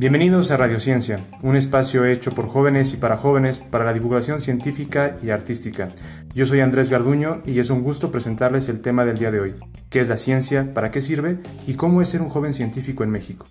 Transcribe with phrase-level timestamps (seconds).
[0.00, 5.18] Bienvenidos a Radiociencia, un espacio hecho por jóvenes y para jóvenes para la divulgación científica
[5.22, 5.92] y artística.
[6.34, 9.54] Yo soy Andrés Garduño y es un gusto presentarles el tema del día de hoy,
[9.90, 13.10] qué es la ciencia, para qué sirve y cómo es ser un joven científico en
[13.10, 13.46] México.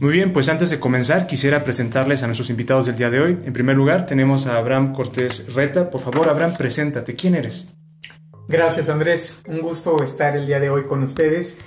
[0.00, 3.38] Muy bien, pues antes de comenzar quisiera presentarles a nuestros invitados del día de hoy.
[3.44, 5.90] En primer lugar tenemos a Abraham Cortés Reta.
[5.90, 7.16] Por favor, Abraham, preséntate.
[7.16, 7.74] ¿Quién eres?
[8.46, 9.42] Gracias, Andrés.
[9.48, 11.58] Un gusto estar el día de hoy con ustedes.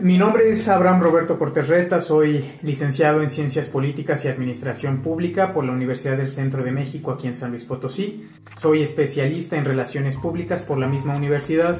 [0.00, 5.50] Mi nombre es Abraham Roberto Cortés Reta, soy licenciado en Ciencias Políticas y Administración Pública
[5.50, 8.28] por la Universidad del Centro de México aquí en San Luis Potosí.
[8.56, 11.78] Soy especialista en Relaciones Públicas por la misma universidad.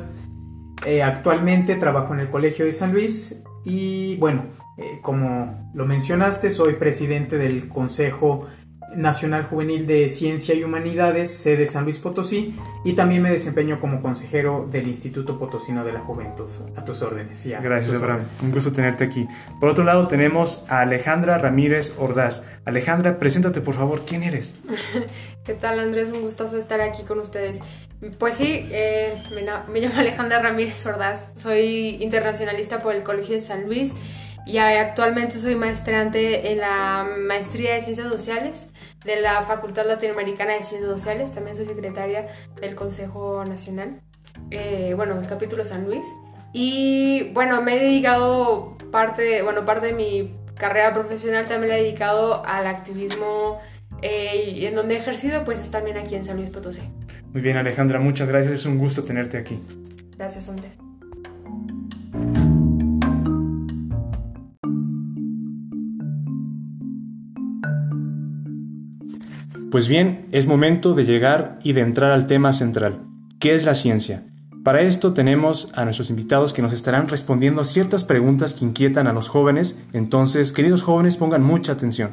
[0.84, 6.50] Eh, actualmente trabajo en el Colegio de San Luis y bueno, eh, como lo mencionaste,
[6.50, 8.46] soy presidente del Consejo
[8.96, 14.00] Nacional Juvenil de Ciencia y Humanidades, sede San Luis Potosí, y también me desempeño como
[14.00, 16.48] consejero del Instituto Potosino de la Juventud.
[16.76, 17.46] A tus órdenes.
[17.62, 18.26] Gracias, Abraham.
[18.42, 19.26] Un gusto tenerte aquí.
[19.60, 22.44] Por otro lado, tenemos a Alejandra Ramírez Ordaz.
[22.64, 24.02] Alejandra, preséntate por favor.
[24.06, 24.56] ¿Quién eres?
[25.44, 26.10] ¿Qué tal, Andrés?
[26.10, 27.60] Un gustazo estar aquí con ustedes.
[28.18, 31.30] Pues sí, eh, me, me llamo Alejandra Ramírez Ordaz.
[31.36, 33.94] Soy internacionalista por el Colegio de San Luis
[34.46, 38.68] y actualmente soy maestrante en la maestría de Ciencias Sociales
[39.04, 41.32] de la Facultad Latinoamericana de Ciencias Sociales.
[41.32, 42.26] También soy secretaria
[42.60, 44.00] del Consejo Nacional,
[44.50, 46.06] eh, bueno, el capítulo San Luis.
[46.52, 51.82] Y bueno, me he dedicado parte, bueno, parte de mi carrera profesional también la he
[51.82, 53.58] dedicado al activismo
[54.02, 56.82] eh, y en donde he ejercido pues es también aquí en San Luis Potosí.
[57.32, 59.60] Muy bien Alejandra, muchas gracias, es un gusto tenerte aquí.
[60.16, 60.78] Gracias Andrés.
[69.74, 73.08] Pues bien, es momento de llegar y de entrar al tema central.
[73.40, 74.22] ¿Qué es la ciencia?
[74.62, 79.12] Para esto tenemos a nuestros invitados que nos estarán respondiendo ciertas preguntas que inquietan a
[79.12, 82.12] los jóvenes, entonces queridos jóvenes pongan mucha atención.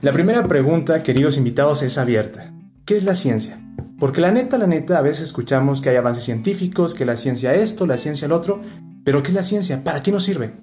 [0.00, 2.50] La primera pregunta, queridos invitados, es abierta.
[2.86, 3.60] ¿Qué es la ciencia?
[4.02, 7.54] Porque la neta, la neta, a veces escuchamos que hay avances científicos, que la ciencia
[7.54, 8.60] esto, la ciencia el otro,
[9.04, 9.84] pero ¿qué es la ciencia?
[9.84, 10.54] ¿Para qué nos sirve?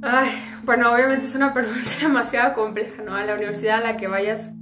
[0.00, 0.30] Ay,
[0.64, 3.14] bueno, obviamente es una pregunta demasiado compleja, ¿no?
[3.14, 4.52] A la universidad a la que vayas,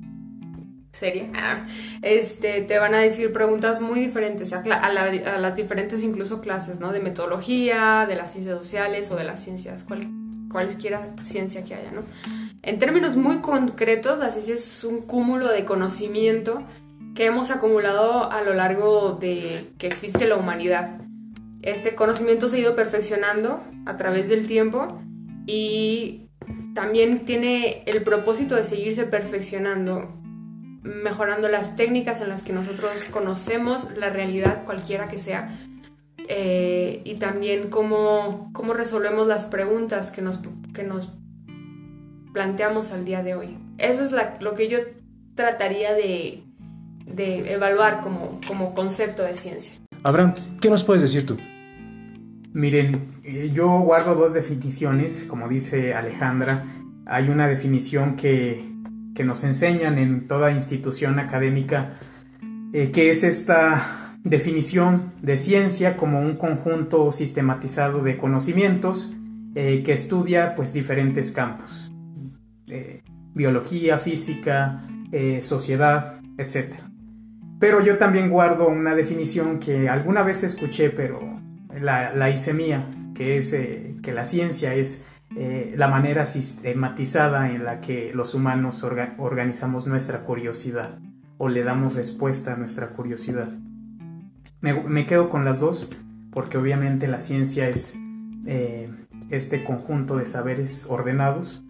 [0.90, 1.64] seria, ah,
[2.02, 6.90] este, te van a decir preguntas muy diferentes a, las diferentes incluso clases, ¿no?
[6.90, 10.08] De metodología, de las ciencias sociales o de las ciencias, cual,
[10.50, 12.02] cualesquiera ciencia que haya, ¿no?
[12.62, 16.62] En términos muy concretos, la ciencia es un cúmulo de conocimiento
[17.14, 21.00] que hemos acumulado a lo largo de que existe la humanidad.
[21.62, 25.00] Este conocimiento se ha ido perfeccionando a través del tiempo
[25.46, 26.28] y
[26.74, 30.14] también tiene el propósito de seguirse perfeccionando,
[30.82, 35.58] mejorando las técnicas en las que nosotros conocemos la realidad, cualquiera que sea,
[36.28, 40.40] eh, y también cómo, cómo resolvemos las preguntas que nos,
[40.74, 41.14] que nos
[42.36, 43.56] planteamos al día de hoy.
[43.78, 44.76] Eso es lo que yo
[45.34, 46.42] trataría de,
[47.16, 49.72] evaluar como, como concepto de ciencia.
[50.02, 51.38] Abraham, ¿qué nos puedes decir tú?
[52.52, 56.66] Miren, eh, yo guardo dos definiciones, como dice Alejandra.
[57.06, 58.70] Hay una definición que,
[59.24, 61.94] nos enseñan en toda institución académica,
[62.74, 69.14] eh, que es esta definición de ciencia como un conjunto sistematizado de conocimientos
[69.54, 71.85] eh, que estudia pues diferentes campos.
[72.68, 74.82] Eh, biología, física,
[75.12, 76.74] eh, sociedad, etc.
[77.60, 81.38] Pero yo también guardo una definición que alguna vez escuché, pero
[81.78, 85.04] la, hice mía, que es eh, que la ciencia es
[85.74, 88.82] la manera sistematizada en la que los humanos
[89.18, 90.98] organizamos nuestra curiosidad
[91.36, 93.50] o le damos respuesta a nuestra curiosidad.
[94.62, 95.90] Me, me quedo con las dos,
[96.30, 97.98] porque obviamente la ciencia es
[99.28, 101.65] este conjunto de saberes ordenados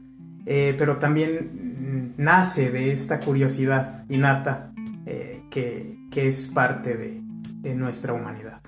[0.47, 4.73] eh, pero también nace de esta curiosidad innata
[5.05, 7.21] eh, que, es parte de,
[7.61, 8.63] de nuestra humanidad.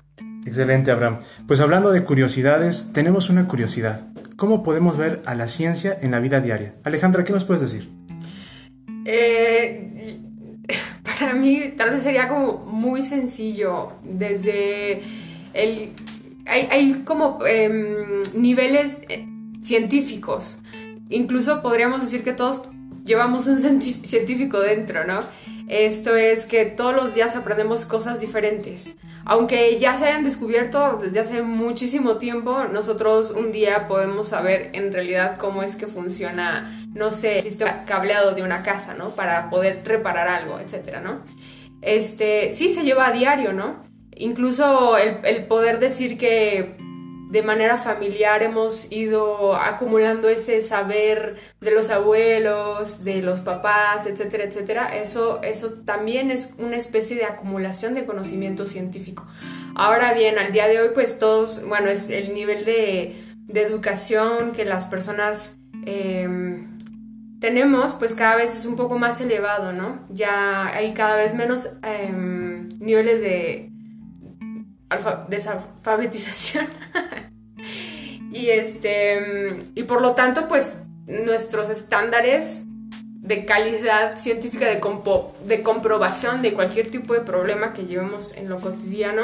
[0.45, 1.17] Excelente, Abraham.
[1.47, 4.01] Pues hablando de curiosidades, tenemos una curiosidad.
[4.35, 6.75] ¿Cómo podemos ver a la ciencia en la vida diaria?
[6.83, 7.89] Alejandra, ¿qué nos puedes decir?
[9.05, 10.19] Eh,
[11.03, 13.93] para mí tal vez sería como muy sencillo.
[14.03, 15.01] Desde
[15.53, 15.89] el...
[16.45, 19.01] Hay, hay como em, niveles
[19.61, 20.59] científicos
[21.09, 22.61] incluso podríamos decir que todos
[23.05, 25.19] llevamos un científico dentro, ¿no?
[25.67, 28.95] Esto es que todos los días aprendemos cosas diferentes.
[29.25, 34.91] Aunque ya se hayan descubierto desde hace muchísimo tiempo, nosotros un día podemos saber en
[34.91, 39.09] realidad cómo es que funciona, no sé, el sistema cableado de una casa, ¿no?
[39.11, 41.19] Para poder reparar algo, etcétera, ¿no?
[41.81, 43.83] Este, sí se lleva a diario, ¿no?
[44.15, 46.75] Incluso el, el poder decir que
[47.29, 54.45] de manera familiar hemos ido acumulando ese saber de los abuelos, de los papás, etcétera,
[54.45, 59.27] etcétera, eso, eso también es una especie de acumulación de conocimiento científico.
[59.75, 63.23] Ahora bien, al día de hoy, pues todos, bueno, es el nivel de,
[63.53, 65.55] educación que las personas
[65.85, 66.79] em,
[67.39, 69.99] tenemos, pues cada vez es un poco más elevado, ¿no?
[70.09, 73.68] Ya hay cada vez menos em, niveles de
[75.27, 76.67] desalfabetización.
[78.31, 82.63] y este y por lo tanto, pues nuestros estándares
[83.29, 84.81] de calidad científica de,
[85.45, 89.23] de comprobación de cualquier tipo de problema que llevemos en lo cotidiano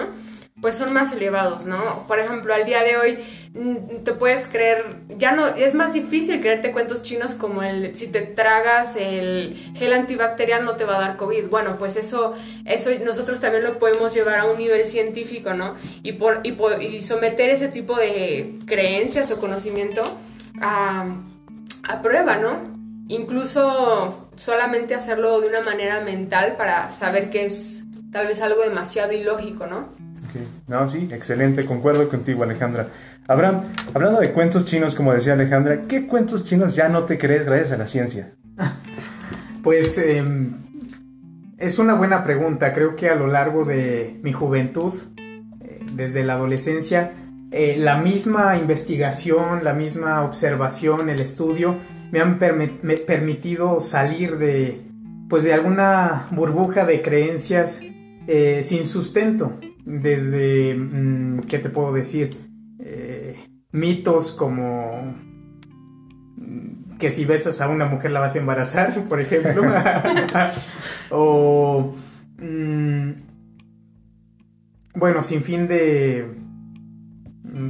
[0.62, 2.06] pues son más elevados, ¿no?
[2.08, 3.18] Por ejemplo, al día de hoy
[3.54, 8.08] mm, te puedes creer, ya no, es más difícil creerte cuentos chinos como el, si
[8.08, 11.50] te tragas el gel antibacterial no te va a dar COVID.
[11.50, 15.76] Bueno, pues eso, eso nosotros también lo podemos llevar a un nivel científico, ¿no?
[16.04, 20.04] Y, por, y, someter ese tipo de creencias o conocimiento
[20.62, 21.06] a,
[21.84, 22.76] a prueba, ¿no?
[23.10, 29.12] Incluso solamente hacerlo de una manera mental para saber que es tal vez algo demasiado
[29.12, 30.05] ilógico, ¿no?
[30.68, 32.88] No, sí, excelente, concuerdo contigo, Alejandra.
[33.28, 33.62] Abraham,
[33.94, 37.72] hablando de cuentos chinos, como decía Alejandra, ¿qué cuentos chinos ya no te crees gracias
[37.72, 38.34] a la ciencia?
[39.64, 40.58] Pues em,
[41.58, 42.72] es una buena pregunta.
[42.72, 47.14] Creo que a lo largo de mi juventud, eh, desde la adolescencia,
[47.50, 51.80] eh, la misma investigación, la misma observación, el estudio,
[52.12, 54.84] me han permitido salir de,
[55.30, 57.82] pues de alguna burbuja de creencias
[58.28, 62.32] eh, sin sustento desde, mm, ¿qué te puedo decir?
[62.80, 63.36] Eh,
[63.72, 65.16] mitos como
[66.36, 69.64] mm, que si besas a una mujer la vas a embarazar, por ejemplo.
[71.12, 71.96] o,
[72.40, 73.12] mm,
[74.96, 76.42] bueno, sin fin de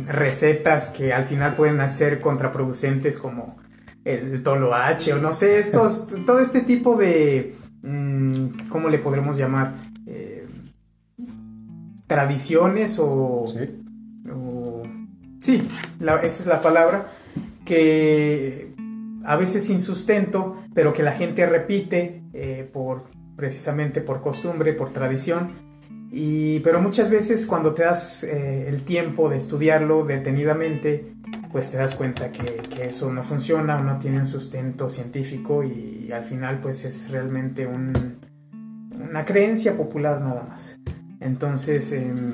[0.08, 3.58] recetas que al final pueden ser contraproducentes como
[4.04, 7.56] el tolo H o no sé, estos, todo este tipo de,
[8.70, 9.85] ¿cómo le podremos llamar?
[12.08, 13.46] Tradiciones o...
[15.40, 15.68] Sí,
[16.00, 17.12] esa es la palabra,
[17.66, 18.74] que
[19.24, 23.04] a veces sin sustento, pero que la gente repite eh, por
[23.36, 25.52] precisamente por costumbre, por tradición.
[26.12, 31.14] Y, pero muchas veces cuando te das eh, el tiempo de estudiarlo detenidamente,
[31.52, 35.64] pues te das cuenta que, que, eso no funciona o no tiene un sustento científico
[35.64, 38.20] y, al final pues es realmente un,
[38.92, 40.80] una creencia popular nada más.
[41.20, 42.34] Entonces, em,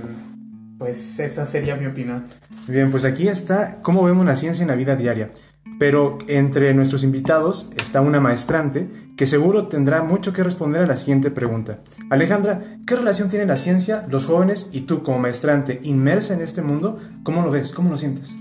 [0.78, 2.26] pues esa sería mi opinión.
[2.68, 5.32] Bien, pues aquí está cómo vemos la ciencia en la vida diaria.
[5.80, 8.88] Pero entre nuestros invitados está una maestrante
[9.18, 11.80] que seguro tendrá mucho que responder a la siguiente pregunta.
[12.10, 16.62] Alejandra, ¿qué relación tiene la ciencia, los jóvenes y tú como maestrante inmersa en este
[16.62, 17.00] mundo?
[17.24, 17.74] ¿Cómo lo ves?
[17.74, 18.36] ¿Cómo lo sientes?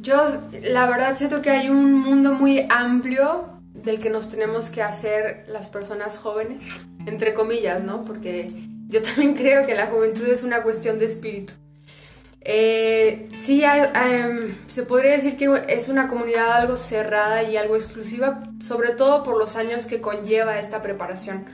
[0.00, 0.16] Yo
[0.64, 3.44] la verdad siento que hay un mundo muy amplio
[3.74, 6.64] del que nos tenemos que hacer las personas jóvenes,
[7.06, 8.04] entre comillas, ¿no?
[8.04, 8.50] Porque
[8.92, 11.54] yo también creo que la juventud es una cuestión de espíritu.
[12.44, 18.42] Eh, sí, em, se podría decir que es una comunidad algo cerrada y algo exclusiva,
[18.60, 21.46] sobre todo por los años que conlleva esta preparación.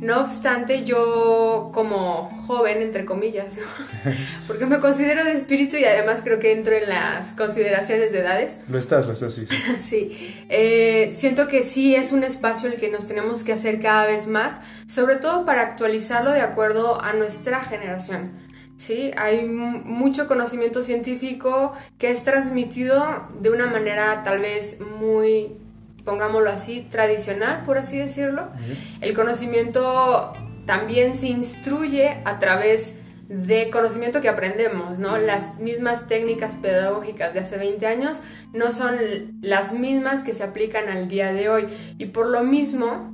[0.00, 3.56] No obstante, yo como joven, entre comillas,
[4.46, 8.58] porque me considero de espíritu y además creo que entro en las consideraciones de edades.
[8.68, 9.46] Lo estás, lo estás, sí.
[9.80, 14.06] sí, eh, siento que sí es un espacio el que nos tenemos que hacer cada
[14.06, 18.32] vez más, sobre todo para actualizarlo de acuerdo a nuestra generación.
[18.76, 25.56] Sí, hay mucho conocimiento científico que es transmitido de una manera tal vez muy
[26.06, 28.48] pongámoslo así, tradicional, por así decirlo.
[29.02, 30.32] El conocimiento
[30.64, 32.94] también se instruye a través
[33.28, 35.18] de conocimiento que aprendemos, ¿no?
[35.18, 38.18] Las mismas técnicas pedagógicas de hace 20 años
[38.52, 38.94] no son
[39.42, 41.66] las mismas que se aplican al día de hoy.
[41.98, 43.12] Y por lo mismo,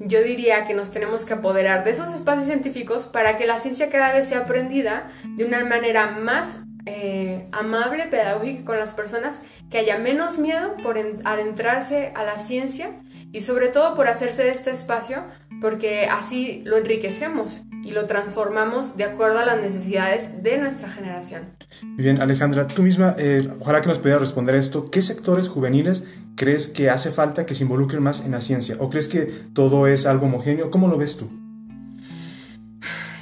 [0.00, 3.88] yo diría que nos tenemos que apoderar de esos espacios científicos para que la ciencia
[3.88, 5.06] cada vez sea aprendida
[5.36, 10.98] de una manera más eh, amable, pedagógica con las personas, que haya menos miedo por
[11.24, 12.90] adentrarse a la ciencia
[13.32, 15.24] y sobre todo por hacerse de este espacio,
[15.60, 21.42] porque así lo enriquecemos y lo transformamos de acuerdo a las necesidades de nuestra generación.
[21.82, 24.90] Muy bien, Alejandra, tú misma, eh, ojalá que nos pudieras responder esto.
[24.90, 26.04] ¿Qué sectores juveniles
[26.36, 28.76] crees que hace falta que se involucren más en la ciencia?
[28.78, 29.22] ¿O crees que
[29.54, 30.70] todo es algo homogéneo?
[30.70, 31.30] ¿Cómo lo ves tú?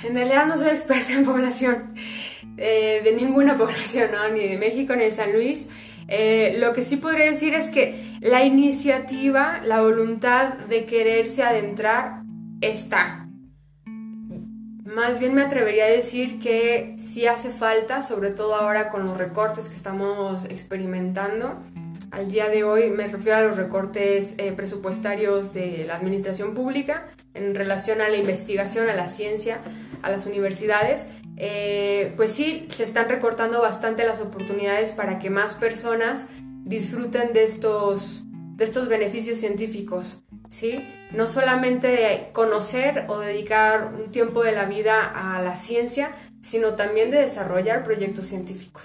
[0.03, 1.95] en realidad no soy experta en población,
[2.61, 5.69] eh, de ninguna población, ni de México ni de San Luis.
[6.09, 12.23] Eh, lo que sí podría decir es que la iniciativa, la voluntad de quererse adentrar
[12.61, 13.27] está.
[14.85, 19.17] Más bien me atrevería a decir que sí hace falta, sobre todo ahora con los
[19.17, 21.63] recortes que estamos experimentando.
[22.11, 27.05] Al día de hoy me refiero a los recortes eh, presupuestarios de la administración pública
[27.35, 29.61] en relación a la investigación, a la ciencia,
[30.03, 31.07] a las universidades.
[31.43, 36.27] Eh, pues sí, se están recortando bastante las oportunidades para que más personas
[36.65, 40.23] disfruten de estos, de estos beneficios científicos.
[40.51, 40.85] ¿sí?
[41.13, 47.11] No solamente conocer o dedicar un tiempo de la vida a la ciencia, sino también
[47.11, 48.85] de desarrollar proyectos científicos.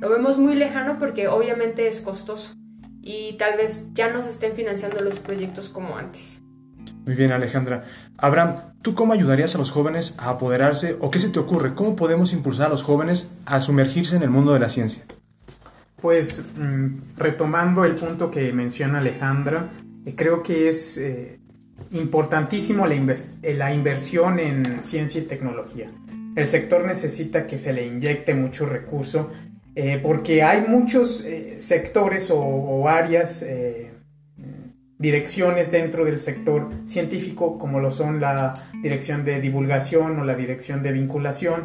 [0.00, 2.54] Lo vemos muy lejano porque obviamente es costoso
[3.02, 6.40] y tal vez ya no se estén financiando los proyectos como antes.
[7.04, 7.84] Muy bien, Alejandra.
[8.18, 11.74] Abraham, ¿tú cómo ayudarías a los jóvenes a apoderarse o qué se te ocurre?
[11.74, 15.04] ¿Cómo podemos impulsar a los jóvenes a sumergirse en el mundo de la ciencia?
[16.00, 19.70] Pues mm, retomando el punto que menciona Alejandra,
[20.04, 21.40] eh, creo que es eh,
[21.92, 25.90] importantísimo eh, la, inversión en ciencia y tecnología.
[26.36, 29.30] El sector necesita que se le inyecte mucho recurso
[30.02, 31.26] porque hay muchos
[31.58, 33.44] sectores o, áreas,
[34.98, 40.82] direcciones dentro del sector científico, como lo son la dirección de divulgación o la dirección
[40.82, 41.64] de vinculación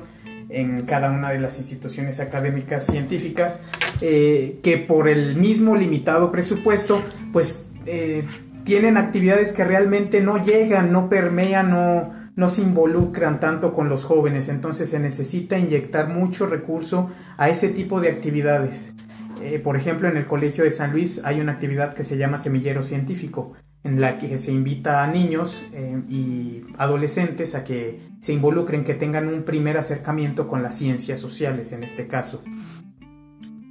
[0.49, 3.61] en cada una de las instituciones académicas científicas,
[3.99, 8.25] que por el mismo limitado presupuesto, pues eh,
[8.63, 14.03] tienen actividades que realmente no llegan, no permean, no, no se involucran tanto con los
[14.03, 14.49] jóvenes.
[14.49, 18.93] Entonces se necesita inyectar mucho recurso a ese tipo de actividades.
[19.43, 22.37] Eh, por ejemplo, en el Colegio de San Luis hay una actividad que se llama
[22.37, 28.33] Semillero Científico, en la que se invita a niños eh, y adolescentes a que se
[28.33, 32.43] involucren, que tengan un primer acercamiento con las ciencias sociales en este caso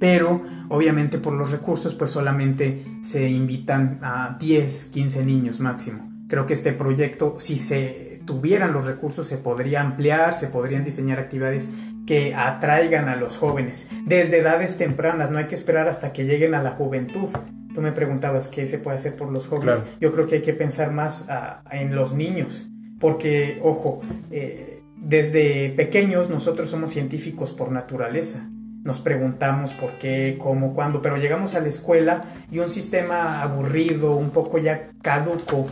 [0.01, 6.11] pero obviamente por los recursos pues solamente se invitan a 10, 15 niños máximo.
[6.27, 11.19] Creo que este proyecto si se tuvieran los recursos se podría ampliar, se podrían diseñar
[11.19, 11.69] actividades
[12.05, 16.55] que atraigan a los jóvenes desde edades tempranas, no hay que esperar hasta que lleguen
[16.55, 17.29] a la juventud.
[17.73, 19.85] Tú me preguntabas qué se puede hacer por los jóvenes.
[19.99, 25.69] Yo creo que hay que pensar más ah, en los niños, porque, ojo, eh, desde
[25.69, 28.47] pequeños nosotros somos científicos por naturaleza
[28.83, 34.15] nos preguntamos por qué, cómo, cuándo, pero llegamos a la escuela y un sistema aburrido,
[34.15, 35.67] un poco ya caduco,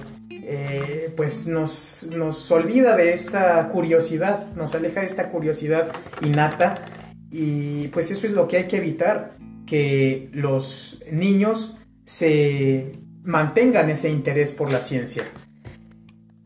[0.52, 5.92] eh, pues nos, nos olvida de esta curiosidad, nos aleja de esta curiosidad
[6.24, 6.74] innata
[7.30, 9.36] y pues eso es lo que hay que evitar,
[9.68, 15.24] que los niños se mantengan ese interés por la ciencia.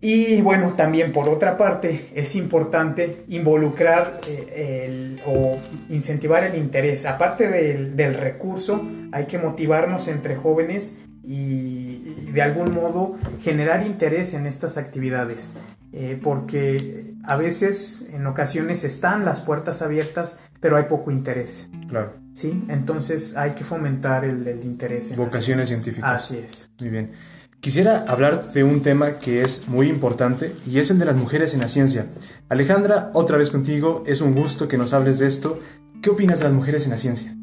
[0.01, 5.57] Y bueno, también por otra parte es importante involucrar eh, o
[5.87, 7.05] incentivar el interés.
[7.05, 14.45] Aparte del, recurso, hay que motivarnos entre jóvenes y, de algún modo generar interés en
[14.45, 15.51] estas actividades.
[15.91, 21.69] Eh, porque a veces, en ocasiones, están las puertas abiertas, pero hay poco interés.
[21.87, 22.13] Claro.
[22.33, 22.63] ¿Sí?
[22.67, 26.23] Entonces hay que fomentar el, interés en Vocaciones científicas.
[26.23, 26.71] Así es.
[26.79, 27.11] Muy bien.
[27.59, 31.53] Quisiera hablar de un tema que es muy importante y es el de las mujeres
[31.53, 32.07] en la ciencia.
[32.49, 35.61] Alejandra, otra vez contigo, es un gusto que nos hables de esto.
[36.01, 37.33] ¿Qué opinas de las mujeres en la ciencia?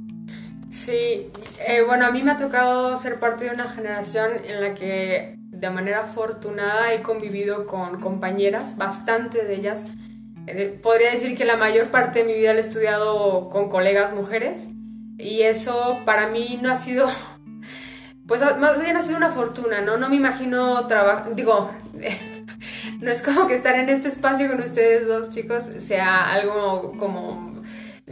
[0.71, 1.31] Sí,
[1.71, 5.37] eh, bueno, a mí me ha tocado ser parte de una generación en la que
[5.39, 9.83] de manera afortunada he convivido con compañeras, bastante de ellas.
[10.49, 14.12] Eh, podría decir que la mayor parte de mi vida la he estudiado con colegas
[14.12, 14.69] mujeres
[15.17, 17.09] y eso para mí no ha sido
[18.27, 19.97] pues más bien ha sido una fortuna, ¿no?
[19.97, 21.71] No me imagino trabajar, digo,
[23.00, 27.60] no es como que estar en este espacio con ustedes dos chicos sea algo como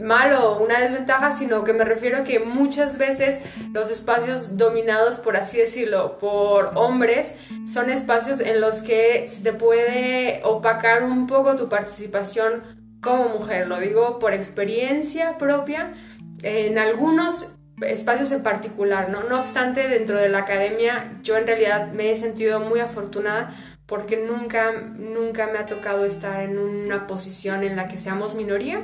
[0.01, 3.41] malo una desventaja, sino que me refiero a que muchas veces
[3.73, 7.35] los espacios dominados, por así decirlo, por hombres,
[7.71, 12.63] son espacios en los que se te puede opacar un poco tu participación
[13.01, 13.67] como mujer.
[13.67, 15.93] Lo digo por experiencia propia.
[16.41, 19.23] En algunos espacios en particular, ¿no?
[19.23, 23.53] No obstante, dentro de la academia yo en realidad me he sentido muy afortunada
[23.85, 28.81] porque nunca, nunca me ha tocado estar en una posición en la que seamos minoría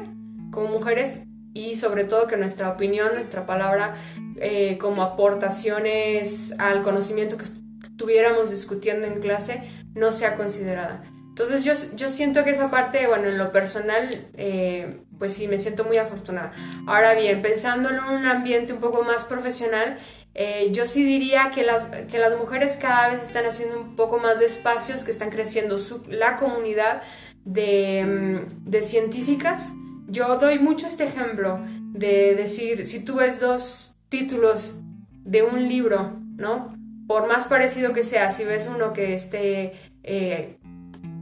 [0.56, 1.20] como mujeres
[1.54, 3.96] y sobre todo que nuestra opinión, nuestra palabra
[4.38, 7.46] eh, como aportaciones al conocimiento que
[7.84, 9.62] estuviéramos discutiendo en clase
[9.94, 11.04] no sea considerada.
[11.30, 15.60] Entonces yo, yo siento que esa parte, bueno, en lo personal, eh, pues sí, me
[15.60, 16.54] siento muy afortunada.
[16.88, 19.98] Ahora bien, pensando en un ambiente un poco más profesional,
[20.34, 24.18] eh, yo sí diría que las, que las mujeres cada vez están haciendo un poco
[24.18, 25.78] más de espacios, que están creciendo
[26.10, 27.02] la comunidad,
[27.46, 29.72] de, mm, de científicas,
[30.08, 31.60] yo doy mucho este ejemplo
[31.92, 34.80] de decir, si tú ves dos títulos
[35.24, 36.76] de un libro, ¿no?
[37.08, 40.58] Por más parecido que sea, si ves uno que esté, eh,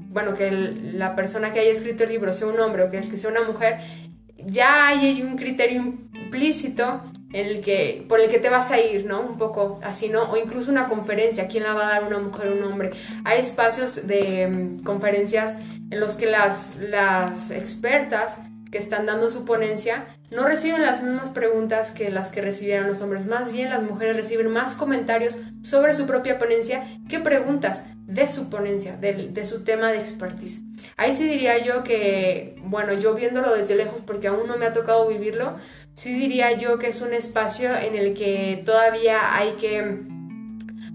[0.10, 3.18] bueno, que la persona que haya escrito el libro sea un hombre o que, que
[3.18, 3.80] sea una mujer,
[4.38, 9.06] ya hay un criterio implícito en el que, por el que te vas a ir,
[9.06, 9.22] ¿no?
[9.22, 10.32] Un poco así, ¿no?
[10.32, 12.92] O incluso una conferencia, ¿quién la va a dar una mujer o un hombre?
[13.26, 15.58] Hay espacios de mm, conferencias
[15.90, 18.40] en los que las, las expertas
[18.74, 23.04] que están dando su ponencia no reciben las mismas preguntas que las que recibieron los
[23.04, 23.28] hombres.
[23.28, 28.50] Más bien las mujeres reciben más comentarios sobre su propia ponencia que preguntas de su
[28.50, 30.62] ponencia, de, de, su tema de expertise.
[30.98, 34.74] Ahí sí diría yo que, bueno, yo viéndolo desde lejos porque aún no me ha
[34.74, 35.56] tocado vivirlo,
[35.94, 40.02] sí diría yo que es un espacio en el que todavía hay que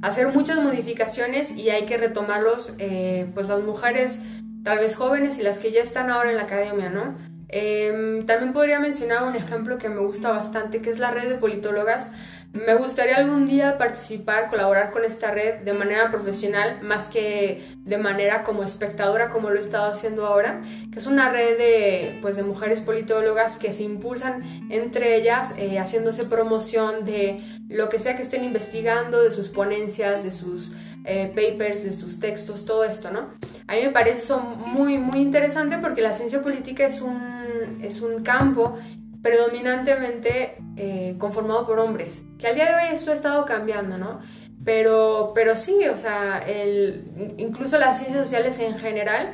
[0.03, 4.19] hacer muchas modificaciones y hay que retomarlos, eh, pues las mujeres
[4.65, 7.38] tal vez jóvenes y las que ya están ahora en la academia, ¿no?
[7.49, 11.37] Em, también podría mencionar un ejemplo que me gusta bastante, que es la red de
[11.37, 12.11] politólogas.
[12.53, 17.99] Me gustaría algún día participar, colaborar con esta red de manera profesional, más que de
[17.99, 20.61] manera como espectadora, como lo he estado haciendo ahora,
[20.93, 25.79] que es una red de, pues, de mujeres politólogas que se impulsan entre ellas, eh,
[25.79, 30.73] haciéndose promoción de lo que sea que estén investigando, de sus ponencias, de sus
[31.09, 33.31] eh, papers, de sus textos, todo esto, ¿no?
[33.67, 37.39] A mí me parece eso muy, muy interesante porque la ciencia política es un
[37.83, 38.77] es un campo
[39.23, 44.21] predominantemente eh, conformado por hombres, que al día de hoy esto ha estado cambiando, ¿no?
[44.65, 49.33] Pero, pero sí, o sea, el, incluso las ciencias sociales en general,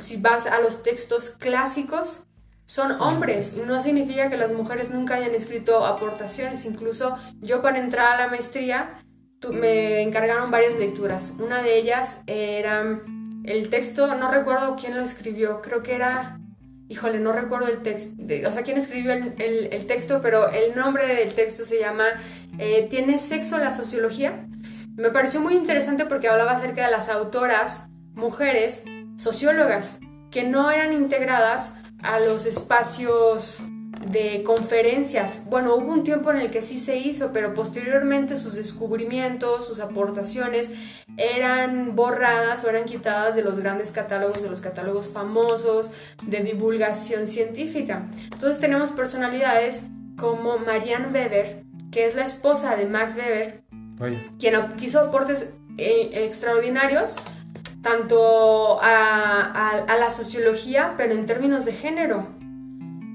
[0.00, 2.24] si vas a los textos clásicos,
[2.66, 3.56] son hombres.
[3.64, 6.64] No significa que las mujeres nunca hayan escrito aportaciones.
[6.64, 9.05] Incluso yo para entrar a la maestría
[9.52, 11.32] me encargaron varias lecturas.
[11.38, 13.00] Una de ellas era
[13.44, 16.40] el texto, no recuerdo quién lo escribió, creo que era
[16.88, 18.14] híjole, no recuerdo el texto,
[18.46, 22.04] o sea, quién escribió el, texto, pero el nombre del texto se llama
[22.58, 24.46] eh, ¿Tiene sexo la sociología?
[24.94, 28.84] Me pareció muy interesante porque hablaba acerca de las autoras, mujeres,
[29.16, 29.98] sociólogas,
[30.30, 31.72] que no eran integradas
[32.02, 33.62] a los espacios
[34.04, 35.40] de conferencias.
[35.46, 39.80] Bueno, hubo un tiempo en el que sí se hizo, pero posteriormente sus descubrimientos, sus
[39.80, 40.70] aportaciones
[41.16, 45.90] eran borradas o eran quitadas de los grandes catálogos, de los catálogos famosos
[46.22, 48.06] de divulgación científica.
[48.32, 49.82] Entonces tenemos personalidades
[50.16, 53.62] como Marianne Weber, que es la esposa de Max Weber,
[54.38, 57.16] quien hizo aportes eh, extraordinarios
[57.82, 62.26] tanto a la sociología, pero en términos de género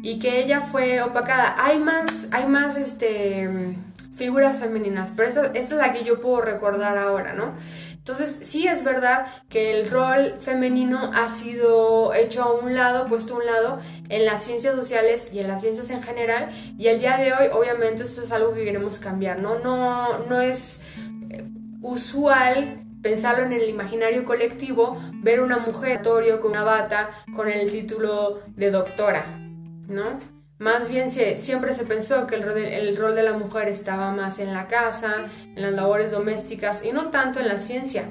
[0.01, 1.55] y que ella fue opacada.
[1.57, 3.75] Hay más, hay más este,
[4.15, 7.53] figuras femeninas, pero esta, es la que yo puedo recordar ahora, ¿no?
[7.93, 13.35] Entonces, sí es verdad que el rol femenino ha sido hecho a un lado, puesto
[13.35, 16.99] a un lado en las ciencias sociales y en las ciencias en general, y al
[16.99, 19.59] día de hoy, obviamente, esto es algo que queremos cambiar, ¿no?
[19.59, 20.81] No, no es
[21.29, 21.47] eh,
[21.81, 28.41] usual pensarlo en el imaginario colectivo, ver una mujer con una bata con el título
[28.55, 29.50] de doctora.
[29.91, 30.19] ¿No?
[30.61, 34.11] Más bien siempre se pensó que el rol, de, el rol de la mujer estaba
[34.11, 38.05] más en la casa, en las labores domésticas y no tanto en la ciencia.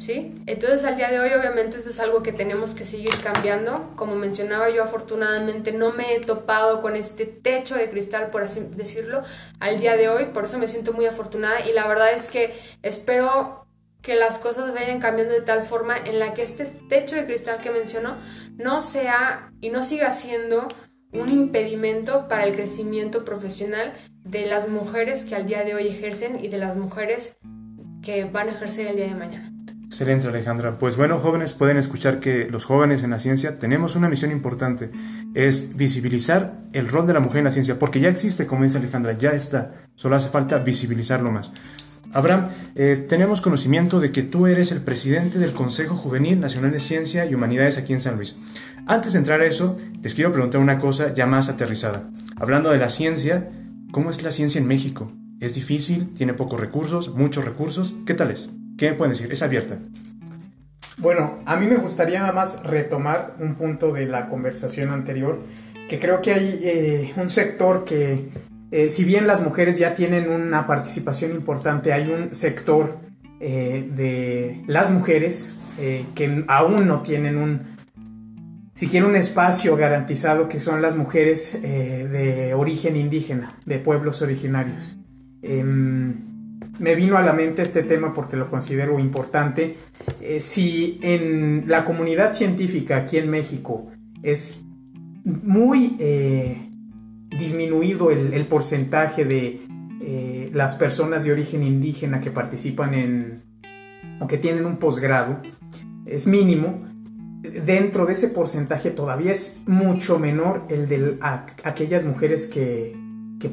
[0.00, 0.34] ¿Sí?
[0.46, 3.92] Entonces al día de hoy obviamente esto es algo que tenemos que seguir cambiando.
[3.94, 8.66] Como mencionaba yo afortunadamente no me he topado con este techo de cristal por así
[8.74, 9.22] decirlo
[9.60, 12.52] al día de hoy, por eso me siento muy afortunada y la verdad es que
[12.82, 13.64] espero
[14.02, 17.60] que las cosas vayan cambiando de tal forma en la que este techo de cristal
[17.60, 18.16] que menciono
[18.56, 20.66] no sea y no siga siendo
[21.12, 23.92] un impedimento para el crecimiento profesional
[24.24, 27.36] de las mujeres que al día de hoy ejercen y de las mujeres
[28.02, 29.52] que van a ejercer el día de mañana.
[29.90, 30.78] Excelente Alejandra.
[30.78, 34.92] Pues bueno, jóvenes pueden escuchar que los jóvenes en la ciencia tenemos una misión importante,
[35.34, 38.78] es visibilizar el rol de la mujer en la ciencia, porque ya existe, como dice
[38.78, 41.52] Alejandra, ya está, solo hace falta visibilizarlo más.
[42.12, 46.80] Abraham, eh, tenemos conocimiento de que tú eres el presidente del Consejo Juvenil Nacional de
[46.80, 48.36] Ciencia y Humanidades aquí en San Luis.
[48.86, 52.10] Antes de entrar a eso, les quiero preguntar una cosa ya más aterrizada.
[52.36, 53.48] Hablando de la ciencia,
[53.92, 55.12] ¿cómo es la ciencia en México?
[55.38, 56.12] ¿Es difícil?
[56.14, 57.14] ¿Tiene pocos recursos?
[57.14, 57.94] ¿Muchos recursos?
[58.06, 58.50] ¿Qué tal es?
[58.76, 59.30] ¿Qué me pueden decir?
[59.30, 59.78] Es abierta.
[60.98, 65.38] Bueno, a mí me gustaría nada más retomar un punto de la conversación anterior,
[65.88, 68.28] que creo que hay eh, un sector que
[68.70, 72.98] eh, si bien las mujeres ya tienen una participación importante, hay un sector
[73.40, 77.62] eh, de las mujeres eh, que aún no tienen un,
[78.72, 84.96] siquiera un espacio garantizado, que son las mujeres de origen indígena, de pueblos originarios.
[85.42, 86.28] Em,
[86.78, 89.76] me vino a la mente este tema porque lo considero importante.
[90.38, 93.90] Si en la comunidad científica aquí en México
[94.22, 94.64] es
[95.24, 95.96] muy
[97.38, 99.62] disminuido el, porcentaje de
[100.00, 103.42] eh, las personas de origen indígena que participan en
[104.20, 105.40] o que tienen un posgrado,
[106.06, 106.86] es mínimo,
[107.42, 111.18] dentro de ese porcentaje todavía es mucho menor el de
[111.64, 112.98] aquellas mujeres que,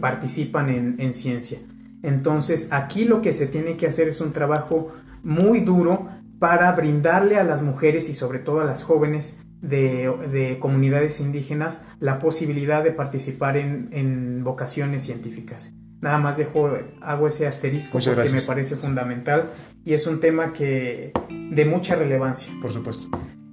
[0.02, 1.60] participan en, ciencia.
[2.04, 6.10] Entonces aquí lo que se tiene que hacer es un trabajo muy duro
[6.40, 12.20] para brindarle a las mujeres y sobre todo a las jóvenes de, comunidades indígenas la
[12.20, 15.74] posibilidad de participar en, vocaciones científicas.
[16.00, 19.50] Nada más dejo, hago ese asterisco porque me parece fundamental
[19.84, 21.12] y es un tema que
[21.52, 22.54] de mucha relevancia.
[22.62, 23.10] Por supuesto.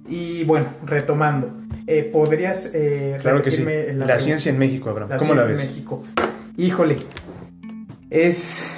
[0.07, 1.51] Y bueno, retomando,
[1.87, 3.65] eh, ¿podrías eh, claro que sí.
[3.95, 5.17] la, ciencia en México, Abraham?
[5.17, 5.61] ¿Cómo la ves?
[5.61, 6.03] en México.
[6.57, 6.97] Híjole,
[8.11, 8.71] es...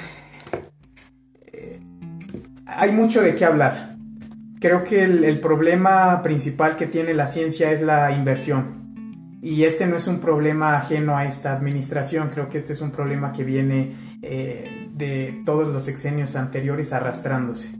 [1.52, 1.80] Eh,
[2.66, 3.87] hay mucho de qué hablar.
[4.60, 9.38] Creo que el, problema principal que tiene la ciencia es la inversión.
[9.40, 12.90] Y este no es un problema ajeno a esta administración, creo que este es un
[12.90, 17.78] problema que viene de todos los exenios anteriores arrastrándose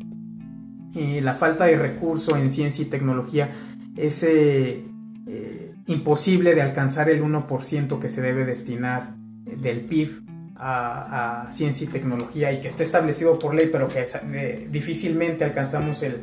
[0.94, 3.50] la falta de recurso en ciencia y tecnología
[3.96, 4.84] es eh,
[5.26, 10.22] eh, imposible de alcanzar el 1% que se debe destinar del PIB
[10.56, 16.02] a, ciencia y tecnología y que está establecido por ley, pero que eh, difícilmente alcanzamos
[16.02, 16.16] el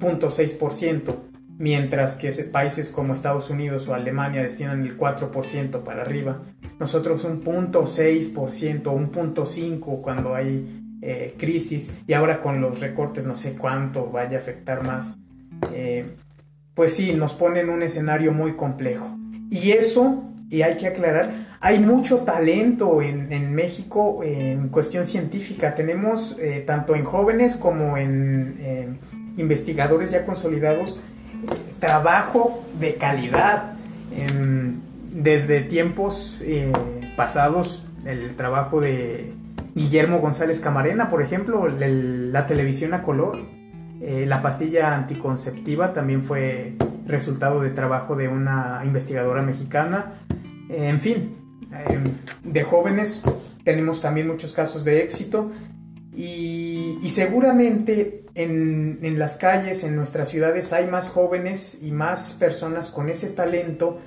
[0.00, 1.14] 0.6%,
[1.58, 6.42] mientras que países como Estados Unidos o Alemania destinan el 4% para arriba.
[6.78, 13.36] Nosotros un 0.6%, un 0.5% cuando hay eh, crisis y ahora con los recortes no
[13.36, 15.18] sé cuánto vaya a afectar más,
[15.72, 16.16] eh,
[16.74, 19.18] pues sí, nos pone en un escenario muy complejo.
[19.50, 25.74] Y eso, y hay que aclarar, hay mucho talento en, México en cuestión científica.
[25.74, 28.98] Tenemos eh, tanto en jóvenes como en
[29.40, 31.00] investigadores ya consolidados
[31.78, 33.74] trabajo de calidad.
[35.12, 36.44] desde tiempos
[37.16, 39.34] pasados, el trabajo de
[39.74, 43.38] Guillermo González Camarena, por ejemplo, la televisión a color,
[44.00, 46.76] eh, la pastilla anticonceptiva también fue
[47.06, 50.14] resultado de trabajo de una investigadora mexicana.
[50.72, 51.36] en fin,
[51.88, 52.04] em,
[52.44, 53.22] de jóvenes
[53.64, 55.50] tenemos también muchos casos de éxito
[56.14, 56.69] y,
[57.08, 63.08] seguramente en, en, las calles, en nuestras ciudades, hay más jóvenes y más personas con
[63.08, 63.98] ese talento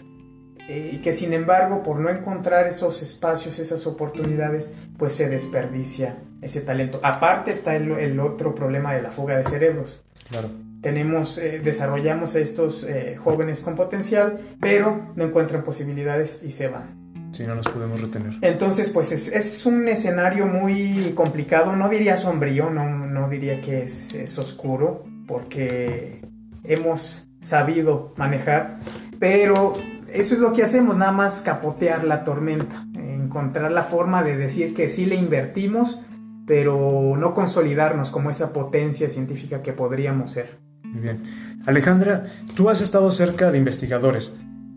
[0.70, 6.18] eh, y que sin embargo por no encontrar esos espacios, esas oportunidades, pues se desperdicia
[6.42, 7.02] ese talento.
[7.04, 10.06] Aparte está el, otro problema de la fuga de cerebros.
[10.30, 10.50] Claro.
[10.82, 16.70] Tenemos, eh, desarrollamos a estos eh, jóvenes con potencial, pero no encuentran posibilidades y se
[16.70, 17.03] van.
[17.34, 18.36] Si no los podemos retener.
[18.42, 23.84] Entonces, pues es, es, un escenario muy complicado, no diría sombrío, no, no diría que
[23.84, 26.22] es, es oscuro, porque
[26.64, 28.78] hemos sabido manejar,
[29.20, 29.74] pero
[30.08, 34.76] eso es lo que hacemos, nada más capotear la tormenta, encontrar la forma de decir
[34.76, 36.02] que sí le invertimos,
[36.46, 40.60] pero no consolidarnos como esa potencia científica que podríamos ser.
[40.84, 41.24] Muy bien.
[41.66, 44.34] Alejandra, tú has estado cerca de investigadores.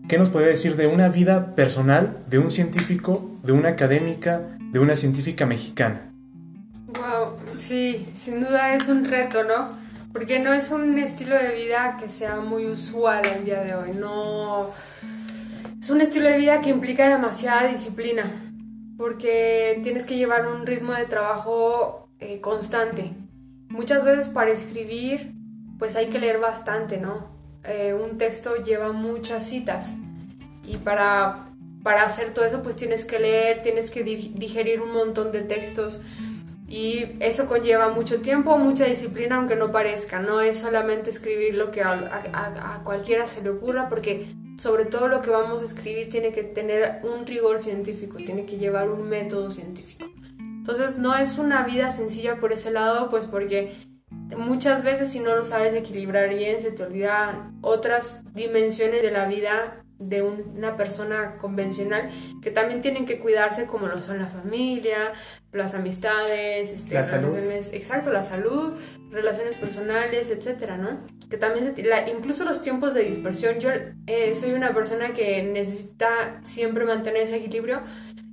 [0.07, 4.79] ¿Qué nos puede decir de una vida personal de un científico, de una académica, de
[4.79, 6.13] una científica mexicana?
[6.87, 9.77] Wow, sí, sin duda es un reto, ¿no?
[10.13, 13.91] Porque no es un estilo de vida que sea muy usual el día de hoy.
[13.99, 14.69] No
[15.81, 18.31] es un estilo de vida que implica demasiada disciplina,
[18.97, 23.11] porque tienes que llevar un ritmo de trabajo eh, constante.
[23.67, 25.33] Muchas veces para escribir,
[25.77, 27.36] pues hay que leer bastante, ¿no?
[27.67, 29.95] Eh, un texto lleva muchas citas
[30.65, 31.49] y para,
[31.83, 36.01] para hacer todo eso, pues tienes que leer, tienes que digerir un montón de textos.
[36.69, 40.19] Y eso conlleva mucho tiempo, mucha disciplina, aunque no parezca.
[40.19, 41.93] No es solamente escribir lo que a,
[42.33, 44.27] a, cualquiera se le ocurra, porque
[44.59, 48.57] sobre todo lo que vamos a escribir tiene que tener un rigor científico, tiene que
[48.57, 50.09] llevar un método científico.
[50.39, 53.71] Entonces no es una vida sencilla por ese lado, pues porque
[54.35, 59.25] muchas veces si no lo sabes equilibrar bien se te olvidan otras dimensiones de la
[59.25, 62.11] vida de una persona convencional
[62.41, 65.13] que también tienen que cuidarse como lo son la familia,
[65.51, 67.35] las amistades, este, la salud.
[67.71, 68.73] exacto, la salud,
[69.11, 70.99] relaciones personales, etcétera, ¿no?
[71.29, 71.73] Que también
[72.15, 73.59] incluso los tiempos de dispersión.
[73.59, 73.71] Yo
[74.05, 77.81] eh, soy una persona que necesita siempre mantener ese equilibrio.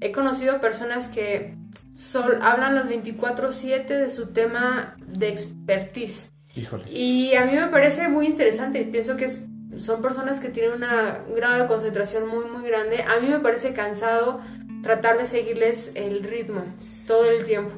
[0.00, 1.56] He conocido personas que
[1.94, 6.30] sol, hablan los 24/7 de su tema de expertise.
[6.54, 6.90] Híjole.
[6.90, 8.82] Y a mí me parece muy interesante.
[8.84, 9.44] Pienso que es
[9.78, 13.02] son personas que tienen un grado de concentración muy, muy grande.
[13.02, 14.40] A mí me parece cansado
[14.82, 16.62] tratar de seguirles el ritmo
[17.06, 17.72] todo el tiempo.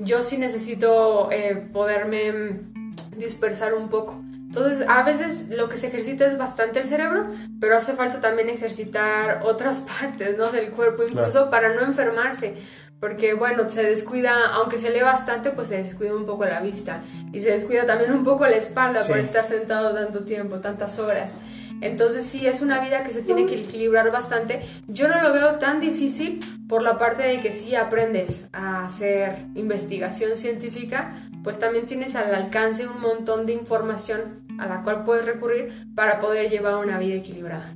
[0.00, 4.20] yo sí necesito eh, poderme mm, dispersar un poco.
[4.32, 7.26] Entonces, a veces lo que se ejercita es bastante el cerebro,
[7.60, 10.50] pero hace falta también ejercitar otras partes ¿no?
[10.50, 12.54] del cuerpo, incluso para no enfermarse.
[13.00, 17.02] Porque, bueno, se descuida, aunque se lee bastante, pues se descuida un poco la vista.
[17.32, 21.34] Y se descuida también un poco la espalda por estar sentado tanto tiempo, tantas horas.
[21.80, 24.62] Entonces sí, es una vida que se tiene que equilibrar bastante.
[24.88, 29.46] Yo no lo veo tan difícil por la parte de que si aprendes a hacer
[29.54, 35.24] investigación científica, pues también tienes al alcance un montón de información a la cual puedes
[35.24, 37.72] recurrir para poder llevar una vida equilibrada.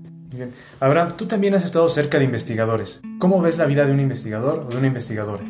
[0.80, 3.00] Abraham, tú también has estado cerca de investigadores.
[3.18, 5.44] ¿Cómo ves la vida de un investigador o de una investigadora?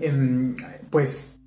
[0.00, 0.54] Em,
[0.90, 1.40] pues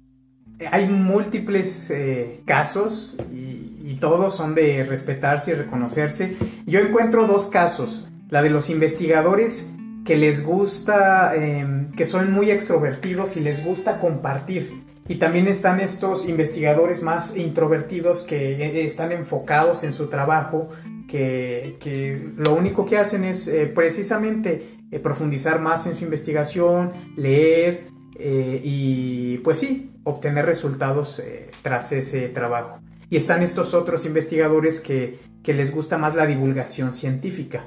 [0.71, 6.37] hay múltiples eh, casos y y todos son de respetarse y reconocerse.
[6.65, 8.09] Yo encuentro dos casos.
[8.29, 9.71] La de los investigadores
[10.05, 14.83] que les gusta, em, que son muy extrovertidos y les gusta compartir.
[15.09, 20.69] Y también están estos investigadores más introvertidos que eh, están enfocados en su trabajo,
[21.07, 27.91] que, lo único que hacen es eh, precisamente eh, profundizar más en su investigación, leer
[28.15, 31.21] y pues sí, obtener resultados
[31.61, 32.79] tras ese trabajo.
[33.13, 37.63] Y están estos otros investigadores que, les gusta más la divulgación científica.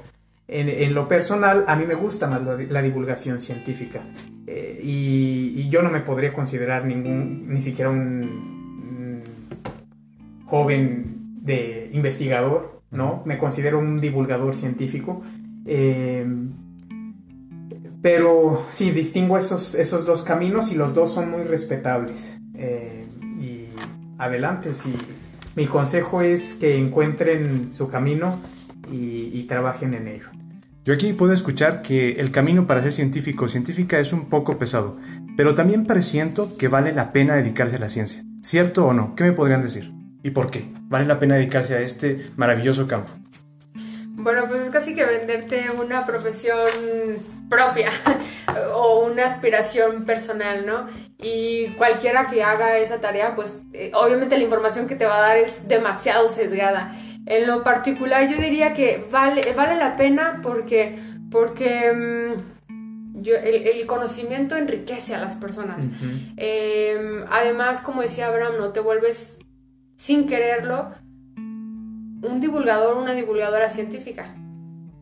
[0.49, 4.03] En, lo personal, a mí me gusta más la, divulgación científica.
[4.45, 9.23] Eh, y, yo no me podría considerar ningún, ni siquiera un,
[10.45, 13.21] joven de investigador, ¿no?
[13.25, 15.21] Me considero un divulgador científico.
[15.65, 16.25] Eh,
[18.01, 22.39] pero sí, distingo esos, esos dos caminos y los dos son muy respetables.
[22.53, 23.07] Eh,
[23.39, 23.67] y
[24.17, 24.93] adelante, sí
[25.57, 28.39] mi consejo es que encuentren su camino
[28.91, 30.27] y, trabajen en ello.
[30.85, 34.59] Yo aquí puedo escuchar que el camino para ser científico o científica es un poco
[34.59, 34.97] pesado,
[35.35, 38.23] pero también presiento que vale la pena dedicarse a la ciencia.
[38.43, 39.15] ¿Cierto o no?
[39.15, 39.96] ¿Qué me podrían decir?
[40.23, 40.65] ¿Y por qué?
[40.83, 43.11] ¿Vale la pena dedicarse a este maravilloso campo?
[44.19, 46.57] Bueno, pues es casi que venderte una profesión
[47.49, 47.91] propia
[48.73, 50.87] o una aspiración personal, ¿no?
[51.21, 55.21] Y cualquiera que haga esa tarea, pues eh, obviamente la información que te va a
[55.21, 56.95] dar es demasiado sesgada.
[57.25, 60.97] En lo particular yo diría que vale, vale la pena porque,
[61.29, 62.57] porque mm,
[63.25, 65.85] el, conocimiento enriquece a las personas.
[66.37, 69.39] Em, además, como decía Abraham, no te vuelves
[69.97, 70.93] sin quererlo
[71.35, 74.33] un divulgador una divulgadora científica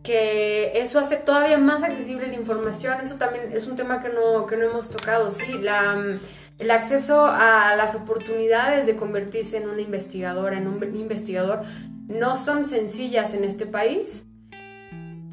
[0.06, 4.46] que eso hace todavía más accesible la información, eso también es un tema que no,
[4.46, 6.20] que no hemos tocado, sí, la,
[6.60, 11.64] el acceso a las oportunidades de convertirse en una investigadora, en un investigador,
[12.08, 14.26] no son sencillas en este país,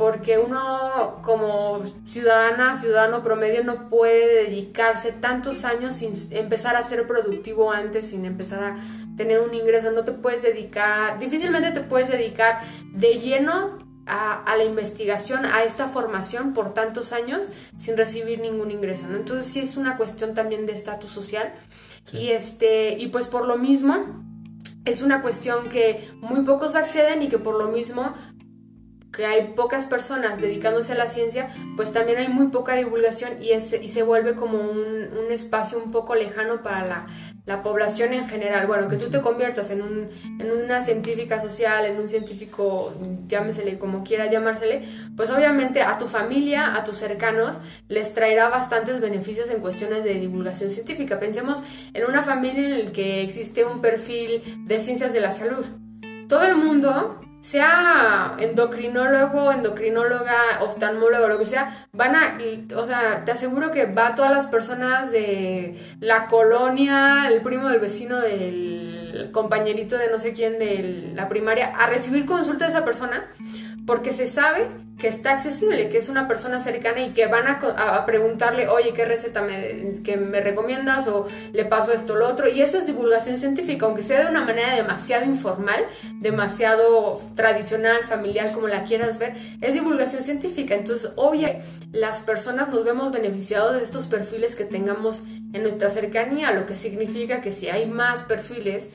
[0.02, 7.06] porque uno como ciudadana, ciudadano promedio no puede dedicarse tantos años sin empezar a ser
[7.06, 8.76] productivo antes, sin empezar a
[9.16, 12.62] tener un ingreso, no te puedes dedicar, difícilmente te puedes dedicar
[12.92, 17.46] de lleno a, la investigación, a esta formación por tantos años
[17.78, 19.18] sin recibir ningún ingreso, ¿no?
[19.18, 21.54] Entonces sí es una cuestión también de estatus social.
[22.12, 24.20] Y este y pues por lo mismo
[24.84, 28.14] es una cuestión que muy pocos acceden y que por lo mismo
[29.12, 33.52] que hay pocas personas dedicándose a la ciencia, pues también hay muy poca divulgación y,
[33.52, 37.06] y se vuelve como un, un espacio un poco lejano para la,
[37.44, 41.84] la población en general, bueno, que tú te conviertas en, un, en una científica social,
[41.86, 42.94] en un científico,
[43.26, 44.82] llámesele como quiera llamársele,
[45.16, 50.14] pues obviamente a tu familia, a tus cercanos, les traerá bastantes beneficios en cuestiones de
[50.14, 51.18] divulgación científica.
[51.18, 55.66] Pensemos en una familia en la que existe un perfil de ciencias de la salud.
[56.28, 62.38] Todo el mundo sea endocrinólogo, endocrinóloga, oftalmólogo, lo que sea, van a,
[62.76, 67.68] o sea, te aseguro que va a todas las personas de la colonia, el primo
[67.68, 72.70] del vecino del compañerito de no sé quién de la primaria, a recibir consulta de
[72.70, 73.26] esa persona,
[73.86, 74.68] porque se sabe
[74.98, 79.04] que está accesible, que es una persona cercana y que van a, preguntarle, oye, ¿qué
[79.04, 81.08] receta me, que me recomiendas?
[81.08, 82.48] O le paso esto, lo otro.
[82.48, 85.84] Y eso es divulgación científica, aunque sea de una manera demasiado informal,
[86.20, 90.76] demasiado tradicional, familiar, como la quieras ver, es divulgación científica.
[90.76, 91.48] Entonces, obvio,
[91.90, 96.76] las personas nos vemos beneficiados de estos perfiles que tengamos en nuestra cercanía, lo que
[96.76, 98.90] significa que si hay más perfiles,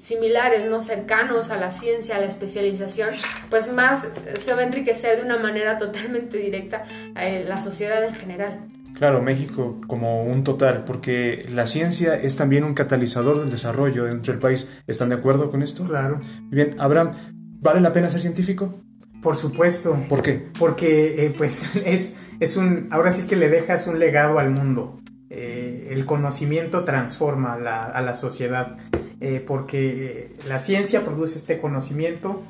[0.00, 0.80] similares, ¿no?
[0.80, 3.10] cercanos a la ciencia, a la especialización,
[3.50, 8.04] pues más se va a enriquecer de una manera totalmente directa a eh, la sociedad
[8.04, 8.60] en general.
[8.94, 14.32] Claro, México como un total, porque la ciencia es también un catalizador del desarrollo dentro
[14.32, 14.70] del país.
[14.86, 15.84] ¿Están de acuerdo con esto?
[15.84, 16.20] Claro.
[16.48, 17.12] Bien, Abraham,
[17.60, 18.74] ¿vale la pena ser científico?
[19.20, 19.98] Por supuesto.
[20.08, 20.48] ¿Por qué?
[20.58, 24.98] Porque eh, pues es, es un, ahora sí que le dejas un legado al mundo.
[25.28, 28.76] Eh, el conocimiento transforma a la, sociedad,
[29.20, 32.44] eh, porque la ciencia produce este conocimiento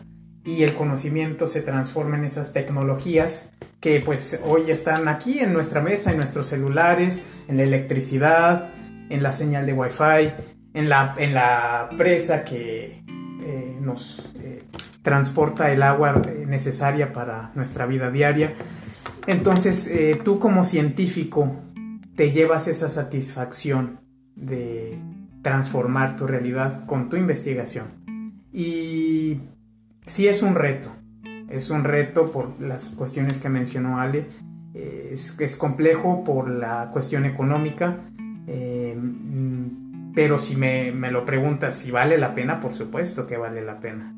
[0.44, 5.80] y el conocimiento se transforma en esas tecnologías que pues hoy están aquí en nuestra
[5.80, 8.70] mesa, en nuestros celulares, en la electricidad,
[9.08, 10.32] en la señal de Wi-Fi,
[10.74, 13.02] en la, en la presa que
[13.42, 14.32] eh, nos
[15.00, 18.54] transporta el agua necesaria para nuestra vida diaria.
[19.26, 19.90] Entonces,
[20.24, 21.65] tú como científico
[22.16, 24.00] te llevas esa satisfacción
[24.35, 24.98] de
[25.42, 27.87] transformar tu realidad con tu investigación.
[28.52, 29.42] Y
[30.07, 30.90] sí es un reto,
[31.48, 34.29] es un reto por las cuestiones que mencionó Ale,
[34.74, 38.00] eh, es, complejo por la cuestión económica,
[38.46, 38.98] eh,
[40.14, 43.79] pero si me, me lo preguntas si vale la pena, por supuesto que vale la
[43.79, 44.15] pena.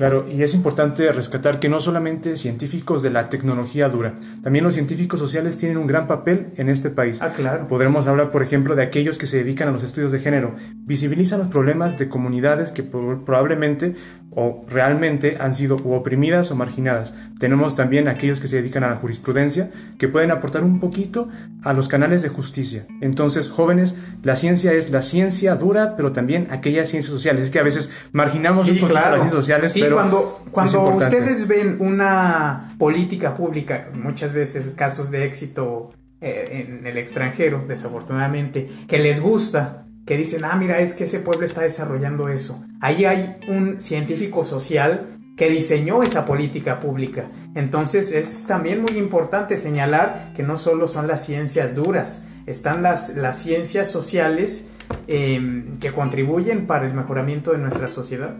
[0.00, 4.72] Claro, y es importante rescatar que no solamente científicos de la tecnología dura, también los
[4.72, 7.20] científicos sociales tienen un gran papel en este país.
[7.20, 7.68] Ah, claro.
[7.68, 10.54] Podremos hablar, por ejemplo, de aquellos que se dedican a los estudios de género,
[10.86, 13.94] visibilizan los problemas de comunidades que probablemente
[14.32, 17.14] o realmente han sido oprimidas o marginadas.
[17.38, 21.28] Tenemos también aquellos que se dedican a la jurisprudencia, que pueden aportar un poquito
[21.64, 22.86] a los canales de justicia.
[23.00, 27.46] Entonces, jóvenes, la ciencia es la ciencia dura, pero también aquellas ciencias sociales.
[27.46, 31.76] Es que a veces marginamos un poquito las ciencias sociales, sí, cuando, cuando ustedes ven
[31.80, 39.20] una política pública, muchas veces casos de éxito eh, en el extranjero, desafortunadamente, que les
[39.20, 42.62] gusta, que dicen, ah, mira, es que ese pueblo está desarrollando eso.
[42.80, 47.30] Ahí hay un científico social que diseñó esa política pública.
[47.54, 53.16] Entonces es también muy importante señalar que no solo son las ciencias duras, están las,
[53.16, 54.68] las ciencias sociales
[55.06, 58.36] em, que contribuyen para el mejoramiento de nuestra sociedad.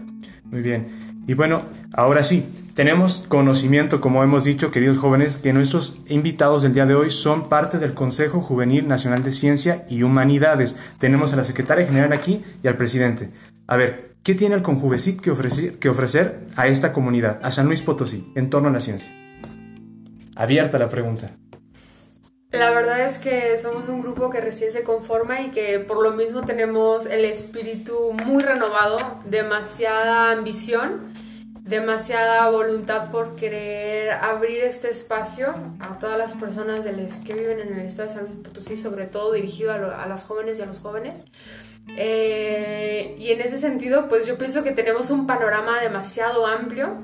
[0.51, 1.11] Muy bien.
[1.27, 1.61] Y bueno,
[1.93, 6.95] ahora sí, tenemos conocimiento, como hemos dicho, queridos jóvenes, que nuestros invitados del día de
[6.95, 10.75] hoy son parte del Consejo Juvenil Nacional de Ciencia y Humanidades.
[10.97, 13.29] Tenemos a la secretaria general aquí y al presidente.
[13.67, 17.67] A ver, ¿qué tiene el Conjuvecit que ofrecer, que ofrecer a esta comunidad, a San
[17.67, 19.11] Luis Potosí, en torno a la ciencia?
[20.35, 21.31] Abierta la pregunta.
[22.51, 26.11] La verdad es que somos un grupo que recién se conforma y que por lo
[26.11, 31.13] mismo tenemos el espíritu muy renovado, demasiada ambición,
[31.63, 36.91] demasiada voluntad por querer abrir este espacio a todas las personas de
[37.25, 40.59] que viven en el estado de San Luis Potosí, sobre todo dirigido a, las jóvenes
[40.59, 41.23] y a los jóvenes.
[41.95, 46.97] Eh, y en ese sentido, pues yo pienso que tenemos un panorama demasiado amplio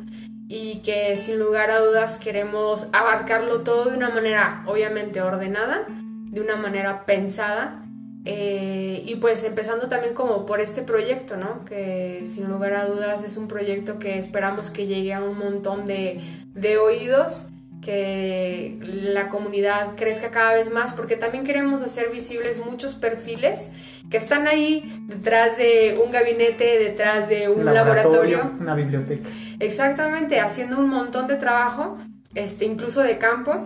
[0.47, 6.41] y que sin lugar a dudas queremos abarcarlo todo de una manera obviamente ordenada, de
[6.41, 7.83] una manera pensada
[8.29, 11.63] eh, y pues empezando también como por este proyecto, ¿no?
[11.63, 15.85] Que sin lugar a dudas es un proyecto que esperamos que llegue a un montón
[15.85, 16.19] de,
[16.53, 17.45] de oídos
[17.81, 23.69] que la comunidad crezca cada vez más, porque también queremos hacer visibles muchos perfiles
[24.09, 29.29] que están ahí detrás de un gabinete, detrás de un, laboratorio, una biblioteca.
[29.59, 31.97] Exactamente, haciendo un montón de trabajo,
[32.35, 33.65] este, incluso de campo,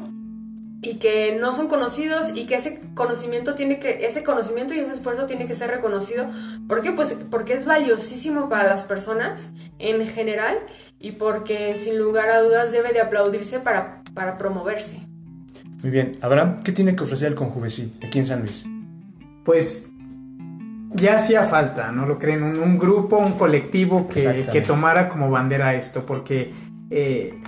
[0.82, 4.94] y que no son conocidos y que ese conocimiento tiene que ese conocimiento y ese
[4.94, 6.26] esfuerzo tiene que ser reconocido
[6.68, 6.92] ¿por qué?
[6.92, 10.58] pues porque es valiosísimo para las personas en general
[11.00, 15.00] y porque sin lugar a dudas debe de aplaudirse para para promoverse.
[15.82, 16.18] Muy bien.
[16.22, 18.66] Abraham, ¿qué tiene que ofrecer el Conjuvecí aquí en San Luis?
[19.44, 19.91] Pues
[20.94, 22.44] ya hacía falta, ¿no lo creen?
[22.44, 26.54] Un, grupo, un colectivo que, que, tomara como bandera esto, porque
[26.90, 27.40] eh,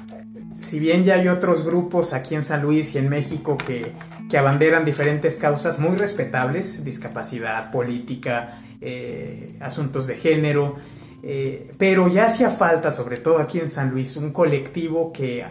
[0.60, 3.92] si bien ya hay otros grupos aquí en San Luis y en México que,
[4.30, 10.76] que abanderan diferentes causas muy respetables, discapacidad, política, eh, asuntos de género,
[11.22, 15.46] eh, pero ya hacía falta, sobre todo aquí en San Luis, un colectivo que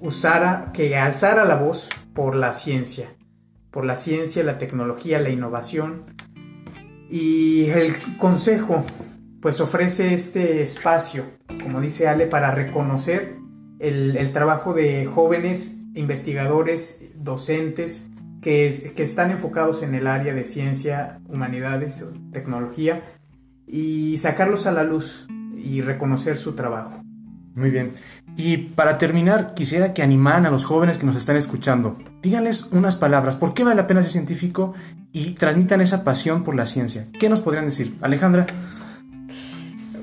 [0.00, 3.14] usara, que alzara la voz por la ciencia,
[3.70, 6.04] por la ciencia, la tecnología, la innovación.
[7.08, 8.84] Y el consejo
[9.40, 11.24] pues ofrece este espacio,
[11.62, 13.36] como dice Ale, para reconocer
[13.78, 18.10] el, trabajo de jóvenes investigadores, docentes,
[18.42, 23.02] que, que, están enfocados en el área de ciencia, humanidades, tecnología,
[23.66, 25.26] y sacarlos a la luz
[25.56, 27.02] y reconocer su trabajo.
[27.54, 27.94] Muy bien.
[28.36, 31.96] Y para terminar, quisiera que animaran a los jóvenes que nos están escuchando.
[32.22, 33.36] Díganles unas palabras.
[33.36, 34.74] ¿Por qué vale la pena ser científico?
[35.12, 37.06] Y transmitan esa pasión por la ciencia.
[37.18, 37.96] ¿Qué nos podrían decir?
[38.00, 38.46] Alejandra.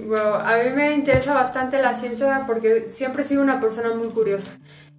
[0.07, 4.09] Bueno, a mí me interesa bastante la ciencia porque siempre he sido una persona muy
[4.09, 4.51] curiosa.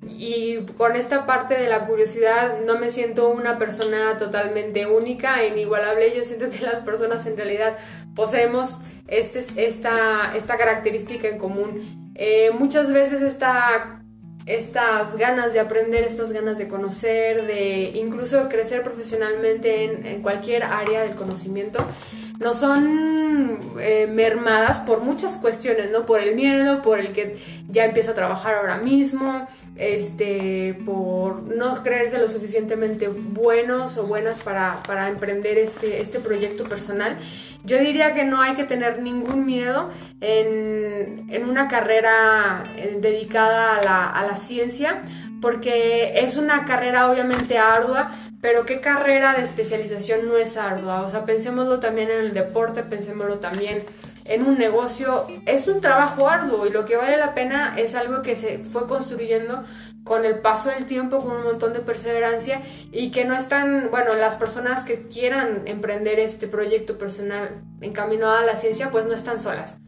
[0.07, 5.49] Y con esta parte de la curiosidad no me siento una persona totalmente única e
[5.49, 6.15] inigualable.
[6.17, 7.79] Yo siento que las personas en realidad
[8.15, 14.03] poseemos este, esta, esta característica en común eh, muchas veces esta
[14.47, 21.03] estas ganas de aprender, estas ganas de conocer, de incluso crecer profesionalmente en, cualquier área
[21.03, 21.85] del conocimiento,
[22.39, 26.05] no son eh, mermadas por muchas cuestiones, ¿no?
[26.07, 31.83] Por el miedo, por el que ya empieza a trabajar ahora mismo, este, por no
[31.83, 37.19] creerse lo suficientemente buenos o buenas para, para emprender este, este proyecto personal.
[37.65, 43.77] Yo diría que no hay que tener ningún miedo en, en una carrera eh, dedicada
[43.77, 45.03] a la, a la ciencia,
[45.41, 48.11] porque es una carrera obviamente ardua,
[48.47, 51.03] pero ¿qué carrera de especialización no es ardua?
[51.03, 53.83] O sea, pensémoslo también en el deporte, pensémoslo también
[54.25, 55.27] en un negocio.
[55.47, 58.87] Es un trabajo arduo y lo que vale la pena es algo que se fue
[58.87, 59.65] construyendo
[60.05, 64.15] con el paso del tiempo, con un montón de perseverancia y que no están, bueno,
[64.15, 67.49] las personas que quieran emprender este proyecto personal
[67.81, 69.79] encaminado a la ciencia, pues no están solas.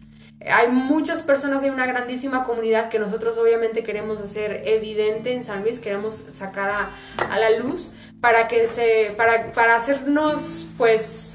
[0.44, 5.62] Hay muchas personas de una grandísima comunidad que nosotros obviamente queremos hacer evidente en San
[5.62, 6.90] Luis, queremos sacar a,
[7.32, 11.34] a la luz para que se, para, para hacernos pues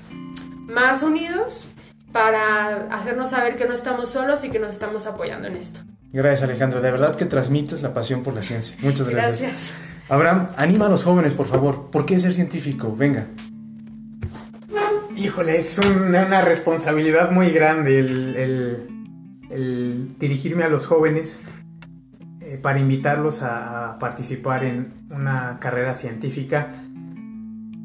[0.67, 1.67] más unidos,
[2.11, 5.79] para hacernos saber que no estamos solos y que nos estamos apoyando en esto.
[6.11, 8.75] Gracias Alejandro, de verdad que transmites la pasión por la ciencia.
[8.81, 9.41] Muchas gracias.
[9.41, 9.73] Gracias.
[10.09, 11.89] Abraham, anima a los jóvenes, por favor.
[11.89, 12.93] ¿Por qué ser científico?
[12.95, 13.27] Venga.
[15.15, 18.89] Híjole, es una responsabilidad muy grande el,
[20.19, 21.41] dirigirme a los jóvenes
[22.53, 26.83] eh, para invitarlos a participar en una carrera científica.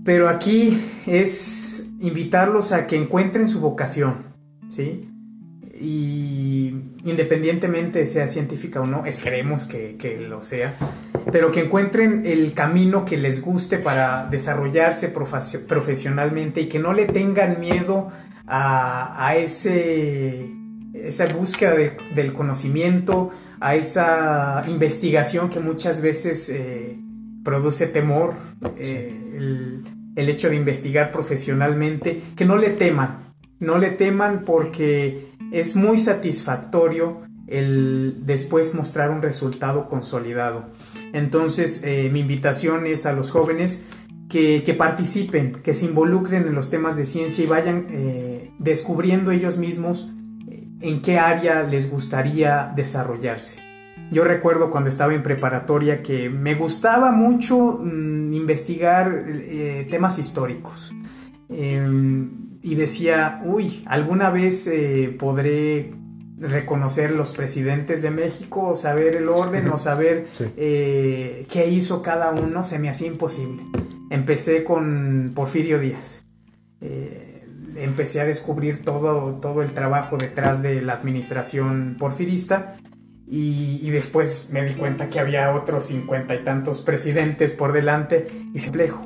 [0.05, 4.35] Pero aquí es invitarlos a que encuentren su vocación,
[4.69, 5.09] ¿sí?
[5.81, 10.75] y independientemente sea científica o no, esperemos que, que, lo sea,
[11.31, 17.07] pero que encuentren el camino que les guste para desarrollarse profesionalmente y que no le
[17.07, 18.11] tengan miedo
[18.47, 20.51] a, a ese,
[20.95, 21.75] esa búsqueda
[22.15, 23.31] del conocimiento,
[23.61, 26.99] a esa investigación que muchas veces eh,
[27.45, 28.35] produce temor,
[28.77, 29.85] eh, el,
[30.17, 35.99] el hecho de investigar profesionalmente, que no le teman, no le teman porque es muy
[35.99, 40.67] satisfactorio el después mostrar un resultado consolidado.
[41.13, 43.87] Entonces, eh, mi invitación es a los jóvenes
[44.29, 47.87] que, participen, que se involucren en los temas de ciencia y vayan
[48.59, 50.13] descubriendo ellos mismos
[50.81, 53.63] en qué área les gustaría desarrollarse.
[54.11, 59.25] Yo recuerdo cuando estaba en preparatoria que me gustaba mucho mm, investigar
[59.91, 60.95] temas históricos.
[61.51, 65.95] Em, y decía, uy, alguna vez eh, podré
[66.39, 70.27] reconocer los presidentes de México, o saber el orden, o saber
[70.57, 73.63] eh, qué hizo cada uno, se me hacía imposible.
[74.11, 76.25] Empecé con Porfirio Díaz.
[76.81, 77.28] Eh,
[77.85, 82.77] empecé a descubrir todo, todo el trabajo detrás de la administración porfirista
[83.27, 88.29] y, y, después me di cuenta que había otros cincuenta y tantos presidentes por delante
[88.55, 89.05] y se plejo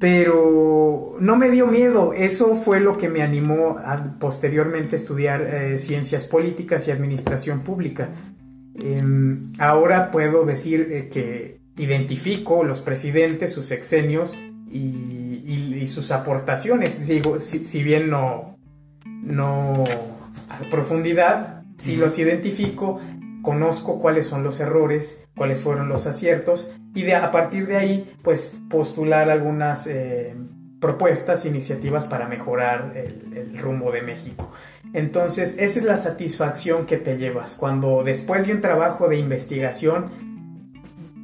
[0.00, 2.14] pero no me dio miedo.
[2.14, 8.08] Eso fue lo que me animó a posteriormente estudiar eh, ciencias políticas y administración pública.
[8.76, 14.38] Em, ahora puedo decir eh, que identifico los presidentes, sus exenios
[14.72, 17.06] y, sus aportaciones.
[17.06, 18.56] Digo, si, bien no,
[19.04, 19.84] no
[20.48, 23.00] a profundidad, si los identifico,
[23.42, 28.12] conozco cuáles son los errores, cuáles fueron los aciertos y de, a partir de ahí
[28.22, 30.36] pues postular algunas eh,
[30.80, 34.50] propuestas, iniciativas para mejorar el, rumbo de México.
[34.92, 40.10] Entonces esa es la satisfacción que te llevas cuando después de un trabajo de investigación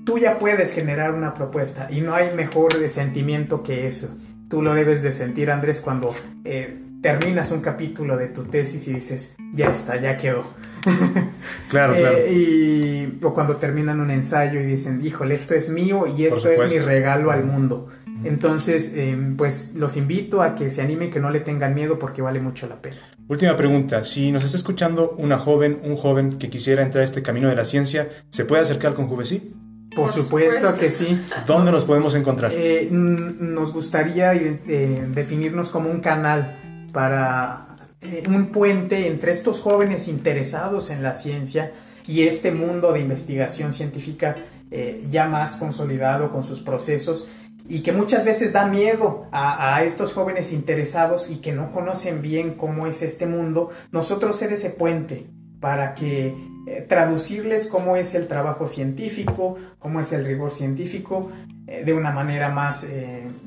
[0.05, 4.15] tú ya puedes generar una propuesta y no hay mejor sentimiento que eso.
[4.49, 8.95] Tú lo debes de sentir Andrés cuando eh, terminas un capítulo de tu tesis y
[8.95, 10.45] dices ya está, ya quedó.
[11.69, 12.19] claro, eh, claro.
[12.31, 16.73] Y, o cuando terminan un ensayo y dicen, híjole, esto es mío y esto es
[16.73, 17.89] mi regalo al mundo.
[18.25, 22.23] Entonces, em, pues los invito a que se animen, que no le tengan miedo porque
[22.23, 22.97] vale mucho la pena.
[23.29, 27.23] Última pregunta, si nos está escuchando una joven, un joven que quisiera entrar a este
[27.23, 29.53] camino de la ciencia, ¿se puede acercar con Juvesí?
[29.97, 31.21] Por, supuesto, que sí.
[31.47, 32.53] ¿Dónde nos podemos encontrar?
[32.55, 37.67] Eh, nos gustaría eh, definirnos como un canal para
[38.03, 41.73] eh, un puente entre estos jóvenes interesados en la ciencia
[42.07, 44.37] y este mundo de investigación científica
[44.71, 47.29] eh, ya más consolidado con sus procesos
[47.69, 52.55] y que muchas veces da miedo a, estos jóvenes interesados y que no conocen bien
[52.55, 55.27] cómo es este mundo, nosotros ser ese puente
[55.59, 56.35] para que
[56.67, 61.31] eh, traducirles cómo es el trabajo científico, cómo es el rigor científico,
[61.67, 62.87] de una manera más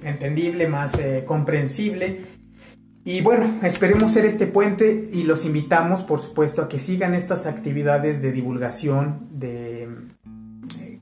[0.03, 0.91] entendible, más
[1.25, 2.19] comprensible
[3.05, 7.47] y bueno, esperemos ser este puente y los invitamos, por supuesto, a que sigan estas
[7.47, 9.87] actividades de divulgación, de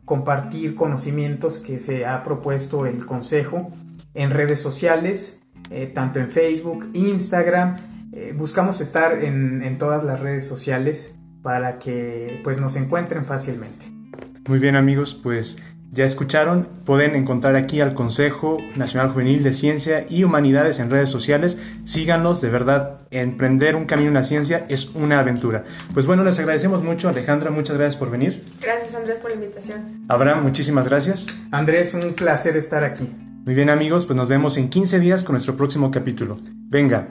[0.06, 3.70] compartir conocimientos que se ha propuesto el Consejo
[4.14, 7.76] en redes sociales, eh, tanto en Facebook, Instagram.
[8.14, 11.16] Eh, buscamos estar en, todas las redes sociales
[11.48, 13.86] para que pues, nos encuentren fácilmente.
[14.50, 15.56] Muy bien amigos, pues
[15.94, 21.10] ya escucharon, pueden encontrar aquí al Consejo Nacional Juvenil de Ciencia y Humanidades en redes
[21.10, 21.58] sociales.
[21.86, 25.64] Síganos, de verdad, emprender un camino en la ciencia es una aventura.
[25.94, 28.44] Pues bueno, les agradecemos mucho, Alejandra, muchas gracias por venir.
[28.62, 30.04] Gracias Andrés por la invitación.
[30.10, 31.28] Abraham, muchísimas gracias.
[31.52, 33.10] Andrés, un placer estar aquí.
[33.46, 36.40] Muy bien amigos, pues nos vemos en 15 días con nuestro próximo capítulo.
[36.70, 37.08] Venga,